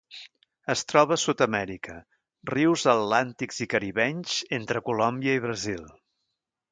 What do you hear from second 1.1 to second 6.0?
a Sud-amèrica: rius atlàntics i caribenys entre Colòmbia i Brasil.